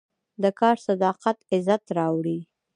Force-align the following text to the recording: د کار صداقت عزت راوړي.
د 0.43 0.45
کار 0.59 0.75
صداقت 0.87 1.37
عزت 1.51 1.83
راوړي. 1.97 2.39